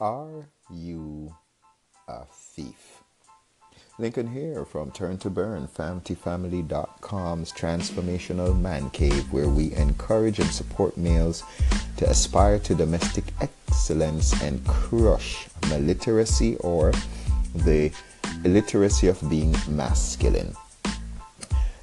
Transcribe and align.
Are 0.00 0.48
you 0.70 1.34
a 2.06 2.24
thief? 2.32 3.02
Lincoln 3.98 4.28
here 4.28 4.64
from 4.64 4.92
Turn 4.92 5.18
to 5.18 5.28
Burn, 5.28 5.66
FamilyFamily.com's 5.66 7.50
transformational 7.50 8.56
man 8.56 8.90
cave, 8.90 9.32
where 9.32 9.48
we 9.48 9.74
encourage 9.74 10.38
and 10.38 10.50
support 10.50 10.96
males 10.96 11.42
to 11.96 12.08
aspire 12.08 12.60
to 12.60 12.76
domestic 12.76 13.24
excellence 13.40 14.40
and 14.40 14.64
crush 14.68 15.48
maliteracy 15.62 16.56
or 16.64 16.92
the 17.56 17.90
illiteracy 18.44 19.08
of 19.08 19.28
being 19.28 19.52
masculine. 19.66 20.54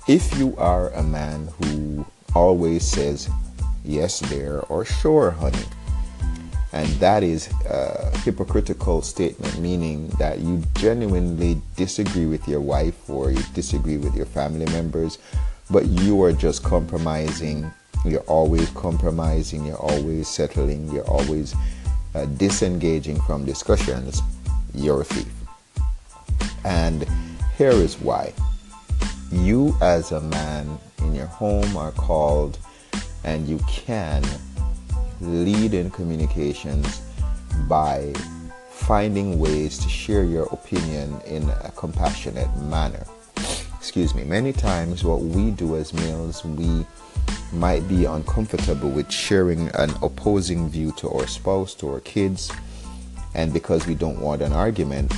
If 0.07 0.37
you 0.39 0.55
are 0.55 0.89
a 0.91 1.03
man 1.03 1.49
who 1.59 2.05
always 2.33 2.85
says 2.85 3.27
yes, 3.83 4.21
there, 4.21 4.61
or 4.61 4.85
sure, 4.85 5.31
honey, 5.31 5.65
and 6.75 6.89
that 6.99 7.23
is 7.23 7.49
a 7.69 8.11
hypocritical 8.17 9.01
statement, 9.01 9.57
meaning 9.59 10.09
that 10.19 10.39
you 10.39 10.61
genuinely 10.73 11.61
disagree 11.77 12.25
with 12.25 12.45
your 12.49 12.59
wife 12.59 13.09
or 13.09 13.31
you 13.31 13.41
disagree 13.53 13.95
with 13.95 14.13
your 14.13 14.25
family 14.25 14.65
members, 14.65 15.17
but 15.71 15.85
you 15.85 16.21
are 16.21 16.33
just 16.33 16.65
compromising. 16.65 17.71
You're 18.03 18.27
always 18.27 18.69
compromising, 18.71 19.65
you're 19.65 19.79
always 19.79 20.27
settling, 20.27 20.91
you're 20.91 21.09
always 21.09 21.55
uh, 22.13 22.25
disengaging 22.25 23.21
from 23.21 23.45
discussions. 23.45 24.21
You're 24.73 24.99
a 24.99 25.05
thief. 25.05 25.31
And 26.65 27.07
here 27.57 27.71
is 27.71 27.95
why. 28.01 28.33
You, 29.31 29.77
as 29.81 30.11
a 30.11 30.19
man 30.19 30.77
in 30.97 31.15
your 31.15 31.27
home, 31.27 31.77
are 31.77 31.93
called 31.93 32.57
and 33.23 33.47
you 33.47 33.59
can 33.65 34.23
lead 35.21 35.73
in 35.73 35.89
communications 35.91 37.01
by 37.67 38.13
finding 38.69 39.39
ways 39.39 39.77
to 39.79 39.89
share 39.89 40.23
your 40.23 40.43
opinion 40.51 41.19
in 41.25 41.49
a 41.63 41.71
compassionate 41.75 42.53
manner. 42.63 43.05
Excuse 43.77 44.13
me. 44.13 44.23
Many 44.23 44.51
times, 44.51 45.03
what 45.03 45.21
we 45.21 45.51
do 45.51 45.75
as 45.75 45.93
males, 45.93 46.43
we 46.43 46.85
might 47.53 47.87
be 47.87 48.05
uncomfortable 48.05 48.89
with 48.89 49.11
sharing 49.11 49.69
an 49.75 49.91
opposing 50.01 50.69
view 50.69 50.91
to 50.97 51.09
our 51.09 51.27
spouse, 51.27 51.73
to 51.75 51.89
our 51.89 51.99
kids, 52.01 52.51
and 53.33 53.53
because 53.53 53.87
we 53.87 53.95
don't 53.95 54.19
want 54.19 54.41
an 54.41 54.53
argument, 54.53 55.13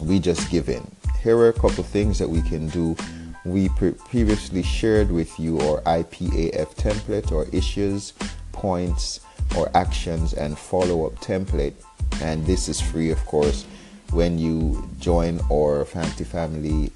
we 0.00 0.18
just 0.18 0.50
give 0.50 0.68
in. 0.68 0.86
Here 1.22 1.36
are 1.36 1.48
a 1.48 1.52
couple 1.52 1.84
things 1.84 2.18
that 2.18 2.28
we 2.28 2.42
can 2.42 2.68
do. 2.68 2.96
We 3.44 3.68
pre- 3.70 3.92
previously 3.92 4.62
shared 4.62 5.10
with 5.10 5.38
you 5.38 5.58
our 5.60 5.80
IPAF 5.82 6.74
template 6.76 7.32
or 7.32 7.46
issues 7.52 8.12
points 8.52 9.20
or 9.56 9.70
actions 9.74 10.34
and 10.34 10.58
follow 10.58 11.06
up 11.06 11.14
template. 11.16 11.74
And 12.20 12.46
this 12.46 12.68
is 12.68 12.80
free, 12.80 13.10
of 13.10 13.24
course, 13.26 13.64
when 14.10 14.38
you 14.38 14.88
join 14.98 15.40
our 15.50 15.84
Family 15.84 16.24
Family 16.24 16.92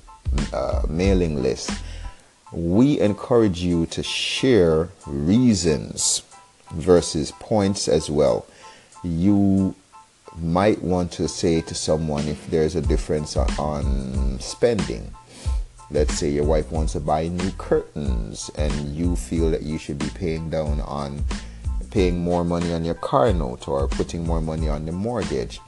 uh, 0.53 0.83
mailing 0.89 1.43
list. 1.43 1.71
We 2.53 3.01
encourage 3.01 3.61
you 3.61 3.87
to 3.87 4.03
share 4.03 4.89
reasons 5.07 6.23
versus 6.73 7.33
points 7.33 7.89
as 7.89 8.11
well. 8.11 8.47
You 9.03 9.75
might 10.39 10.83
want 10.83 11.13
to 11.13 11.29
say 11.29 11.61
to 11.63 11.75
someone 11.75 12.29
if 12.29 12.47
there's 12.51 12.77
a 12.77 12.83
difference 12.83 13.37
on 13.37 14.39
spending. 14.41 15.13
Let's 15.91 16.15
say 16.15 16.31
your 16.31 16.45
wife 16.45 16.71
wants 16.73 16.95
to 16.95 17.01
buy 17.01 17.29
new 17.29 17.51
curtains 17.53 18.51
and 18.57 18.95
you 18.95 19.17
feel 19.17 19.51
that 19.51 19.63
you 19.63 19.79
should 19.79 19.99
be 19.99 20.11
paying 20.11 20.51
down 20.51 20.81
on 20.81 21.25
paying 21.97 22.19
more 22.19 22.45
money 22.45 22.75
on 22.75 22.85
your 22.85 22.95
car 22.97 23.33
note 23.33 23.67
or 23.67 23.89
putting 23.89 24.23
more 24.23 24.43
money 24.43 24.69
on 24.69 24.85
the 24.85 24.93
mortgage, 24.93 25.63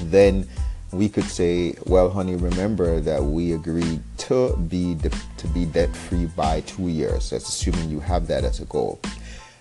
then 0.00 0.46
we 0.92 1.08
could 1.08 1.24
say, 1.24 1.74
well, 1.86 2.08
honey, 2.08 2.36
remember 2.36 3.00
that 3.00 3.20
we 3.20 3.52
agreed 3.52 4.00
to 4.16 4.56
be 4.68 4.94
de- 4.94 5.10
to 5.36 5.48
be 5.48 5.64
debt 5.64 5.90
free 5.96 6.26
by 6.26 6.60
two 6.60 6.86
years. 6.86 7.30
That's 7.30 7.48
assuming 7.48 7.90
you 7.90 7.98
have 7.98 8.28
that 8.28 8.44
as 8.44 8.60
a 8.60 8.64
goal. 8.66 9.00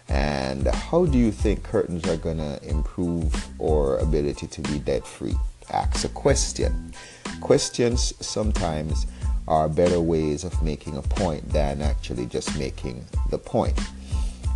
And 0.10 0.68
how 0.68 1.08
do 1.08 1.18
you 1.18 1.32
think 1.32 1.64
curtains 1.64 2.08
are 2.08 2.18
gonna 2.18 2.60
improve 2.62 3.34
our 3.60 3.98
ability 3.98 4.46
to 4.46 4.62
be 4.62 4.78
debt 4.78 5.08
free? 5.08 5.36
Ask 5.72 6.06
a 6.06 6.10
question. 6.10 6.94
Questions 7.42 8.14
sometimes 8.24 9.08
are 9.48 9.68
better 9.68 10.00
ways 10.00 10.44
of 10.44 10.62
making 10.62 10.98
a 10.98 11.02
point 11.02 11.50
than 11.50 11.82
actually 11.82 12.28
just 12.28 12.60
making 12.60 13.04
the 13.32 13.40
point. 13.40 13.80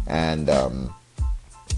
And 0.06 0.48
um, 0.50 0.94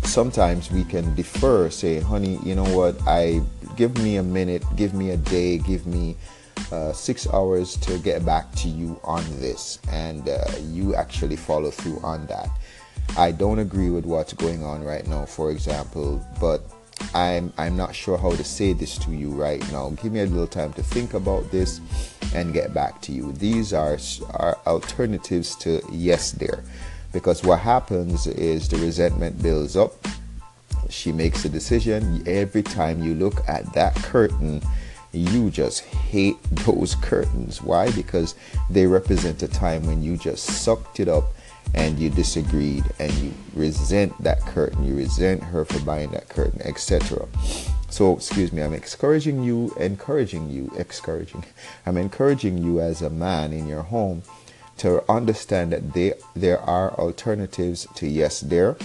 sometimes 0.04 0.72
we 0.72 0.84
can 0.84 1.16
defer, 1.16 1.70
say, 1.70 2.00
honey, 2.00 2.40
you 2.44 2.56
know 2.56 2.70
what, 2.76 2.96
I 3.08 3.42
give 3.76 3.98
me 3.98 4.18
a 4.18 4.24
minute, 4.24 4.64
give 4.76 4.94
me 4.94 5.12
a 5.12 5.18
day, 5.18 5.58
give 5.58 5.86
me 5.86 6.16
uh, 6.72 6.92
six 6.92 7.28
hours 7.34 7.78
to 7.78 7.98
get 8.00 8.26
back 8.26 8.52
to 8.56 8.68
you 8.68 9.00
on 9.04 9.24
this, 9.40 9.80
and 9.92 10.28
uh, 10.28 10.44
you 10.64 10.96
actually 10.96 11.36
follow 11.36 11.72
through 11.72 12.00
on 12.02 12.26
that. 12.28 12.50
I 13.18 13.32
don't 13.32 13.60
agree 13.60 13.90
with 13.90 14.06
what's 14.06 14.34
going 14.34 14.64
on 14.64 14.84
right 14.84 15.06
now, 15.08 15.26
for 15.26 15.52
example, 15.52 16.24
but 16.40 16.62
I'm 17.14 17.52
I'm 17.58 17.76
not 17.76 17.96
sure 17.96 18.18
how 18.18 18.32
to 18.32 18.44
say 18.44 18.74
this 18.74 18.98
to 19.00 19.12
you 19.12 19.30
right 19.30 19.60
now. 19.72 19.90
Give 20.02 20.12
me 20.12 20.20
a 20.20 20.26
little 20.26 20.48
time 20.48 20.74
to 20.74 20.84
think 20.84 21.14
about 21.14 21.50
this 21.50 21.82
and 22.36 22.54
get 22.54 22.74
back 22.74 23.02
to 23.04 23.12
you. 23.12 23.32
These 23.32 23.74
are 23.74 23.98
are 24.32 24.58
alternatives 24.68 25.56
to 25.58 25.82
yes 25.92 26.32
there 26.32 26.64
because 27.12 27.44
what 27.44 27.60
happens 27.60 28.28
is 28.28 28.68
the 28.70 28.78
resentment 28.78 29.42
builds 29.42 29.76
up. 29.76 29.94
She 30.90 31.12
makes 31.12 31.46
a 31.46 31.50
decision. 31.50 32.24
Every 32.28 32.64
time 32.64 33.04
you 33.04 33.16
look 33.16 33.48
at 33.48 33.72
that 33.74 33.96
curtain, 33.96 34.62
you 35.12 35.50
just 35.50 35.82
hate 35.84 36.38
those 36.52 36.96
curtains. 36.96 37.62
Why? 37.62 37.92
Because 37.92 38.36
they 38.70 38.86
represent 38.86 39.42
a 39.44 39.48
time 39.48 39.86
when 39.86 40.04
you 40.04 40.18
just 40.18 40.46
sucked 40.46 41.00
it 41.00 41.08
up 41.08 41.26
and 41.74 42.00
you 42.00 42.10
disagreed 42.10 42.84
and 43.00 43.12
you 43.14 43.34
resent 43.54 44.16
that 44.24 44.42
curtain. 44.42 44.86
You 44.86 44.96
resent 44.96 45.44
her 45.44 45.66
for 45.66 45.80
buying 45.80 46.12
that 46.12 46.30
curtain, 46.30 46.62
etc. 46.64 47.28
So, 47.90 48.16
excuse 48.16 48.54
me, 48.54 48.62
I'm 48.62 48.74
encouraging 48.74 49.44
you, 49.44 49.74
encouraging 49.80 50.50
you, 50.50 50.72
encouraging. 50.78 51.44
I'm 51.86 51.98
encouraging 51.98 52.60
you 52.60 52.80
as 52.80 53.02
a 53.02 53.10
man 53.10 53.52
in 53.52 53.68
your 53.68 53.82
home 53.82 54.24
to 54.80 55.10
understand 55.12 55.72
that 55.74 55.94
they, 55.94 56.14
there 56.36 56.60
are 56.62 56.92
alternatives 56.94 57.88
to 57.96 58.08
yes 58.08 58.40
there. 58.42 58.78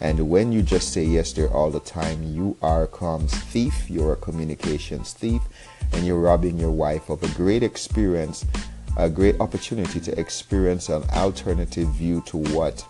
And 0.00 0.30
when 0.30 0.52
you 0.52 0.62
just 0.62 0.92
say 0.92 1.04
yes 1.04 1.32
there 1.32 1.50
all 1.50 1.70
the 1.70 1.80
time, 1.80 2.22
you 2.22 2.56
are 2.62 2.84
a 2.84 2.88
comms 2.88 3.30
thief, 3.30 3.90
you're 3.90 4.14
a 4.14 4.16
communications 4.16 5.12
thief, 5.12 5.42
and 5.92 6.06
you're 6.06 6.20
robbing 6.20 6.58
your 6.58 6.70
wife 6.70 7.10
of 7.10 7.22
a 7.22 7.28
great 7.34 7.62
experience, 7.62 8.46
a 8.96 9.10
great 9.10 9.38
opportunity 9.40 10.00
to 10.00 10.18
experience 10.18 10.88
an 10.88 11.02
alternative 11.10 11.88
view 11.88 12.22
to 12.26 12.38
what 12.38 12.86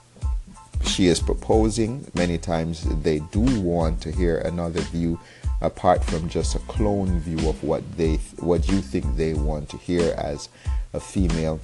she 0.85 1.07
is 1.07 1.21
proposing. 1.21 2.07
Many 2.15 2.39
times 2.39 2.85
they 3.03 3.19
do 3.33 3.61
want 3.61 4.01
to 4.03 4.13
hear 4.13 4.39
another 4.39 4.81
view 4.81 5.19
apart 5.61 6.03
from 6.05 6.29
just 6.29 6.55
a 6.55 6.59
clone 6.61 7.21
view 7.21 7.49
of 7.49 7.63
what 7.63 7.83
they 7.97 8.17
what 8.39 8.67
you 8.69 8.81
think 8.81 9.05
they 9.17 9.35
want 9.35 9.69
to 9.69 9.77
hear 9.77 10.15
as 10.17 10.49
a 10.95 11.01
female 11.01 11.61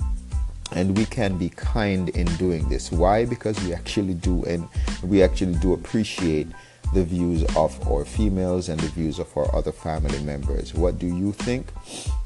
and 0.72 0.96
we 0.96 1.04
can 1.06 1.38
be 1.38 1.48
kind 1.50 2.08
in 2.10 2.26
doing 2.36 2.68
this. 2.68 2.90
Why? 2.90 3.24
Because 3.24 3.62
we 3.64 3.72
actually 3.72 4.14
do 4.14 4.44
and 4.44 4.68
we 5.02 5.22
actually 5.22 5.54
do 5.54 5.72
appreciate 5.72 6.48
the 6.94 7.04
views 7.04 7.42
of 7.56 7.88
our 7.88 8.04
females 8.04 8.68
and 8.68 8.78
the 8.80 8.88
views 8.88 9.18
of 9.18 9.34
our 9.36 9.52
other 9.54 9.72
family 9.72 10.20
members. 10.22 10.74
What 10.74 10.98
do 10.98 11.06
you 11.06 11.32
think? 11.32 11.68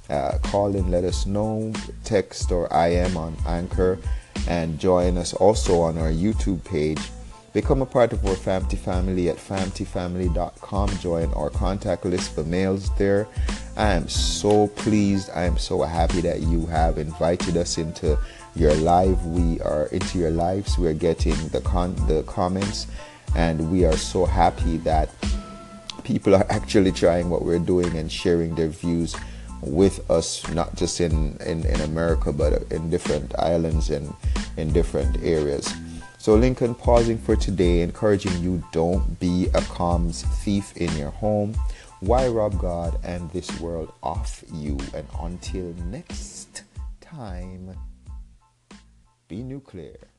Uh, 0.08 0.38
call 0.42 0.74
in 0.74 0.90
let 0.90 1.04
us 1.04 1.26
know. 1.26 1.72
Text 2.04 2.50
or 2.50 2.72
i 2.72 2.88
am 2.88 3.16
on 3.16 3.36
anchor. 3.46 3.98
And 4.48 4.78
join 4.78 5.18
us 5.18 5.34
also 5.34 5.80
on 5.80 5.98
our 5.98 6.10
youtube 6.10 6.64
page. 6.64 7.00
Become 7.52 7.82
a 7.82 7.86
part 7.86 8.12
of 8.12 8.24
our 8.26 8.36
Family 8.36 8.76
family 8.76 9.28
at 9.28 9.36
familyfamily.com. 9.36 10.88
Join 10.98 11.32
our 11.34 11.50
contact 11.50 12.04
list 12.04 12.32
for 12.32 12.44
males 12.44 12.94
there. 12.96 13.26
I 13.80 13.94
am 13.94 14.10
so 14.10 14.66
pleased. 14.66 15.30
I 15.34 15.44
am 15.44 15.56
so 15.56 15.80
happy 15.80 16.20
that 16.20 16.42
you 16.42 16.66
have 16.66 16.98
invited 16.98 17.56
us 17.56 17.78
into 17.78 18.18
your 18.54 18.74
life. 18.74 19.18
We 19.22 19.58
are 19.62 19.86
into 19.86 20.18
your 20.18 20.30
lives. 20.30 20.76
We 20.76 20.86
are 20.88 20.92
getting 20.92 21.48
the 21.48 21.62
con- 21.62 21.96
the 22.06 22.22
comments, 22.24 22.88
and 23.34 23.72
we 23.72 23.86
are 23.86 23.96
so 23.96 24.26
happy 24.26 24.76
that 24.84 25.08
people 26.04 26.34
are 26.34 26.44
actually 26.50 26.92
trying 26.92 27.30
what 27.30 27.40
we're 27.40 27.58
doing 27.58 27.96
and 27.96 28.12
sharing 28.12 28.54
their 28.54 28.68
views 28.68 29.16
with 29.62 30.10
us, 30.10 30.46
not 30.50 30.74
just 30.74 31.00
in, 31.00 31.38
in, 31.46 31.64
in 31.64 31.80
America, 31.80 32.34
but 32.34 32.70
in 32.70 32.90
different 32.90 33.34
islands 33.38 33.88
and 33.88 34.12
in 34.58 34.74
different 34.74 35.16
areas. 35.22 35.72
So, 36.18 36.34
Lincoln 36.34 36.74
pausing 36.74 37.16
for 37.16 37.34
today, 37.34 37.80
encouraging 37.80 38.42
you 38.42 38.62
don't 38.72 39.18
be 39.18 39.46
a 39.54 39.62
comms 39.72 40.22
thief 40.44 40.76
in 40.76 40.94
your 40.98 41.12
home. 41.12 41.54
Why 42.00 42.28
rob 42.28 42.58
God 42.58 42.98
and 43.04 43.30
this 43.30 43.60
world 43.60 43.92
off 44.02 44.42
you? 44.54 44.78
And 44.94 45.06
until 45.20 45.74
next 45.84 46.62
time, 47.02 47.76
be 49.28 49.42
nuclear. 49.42 50.09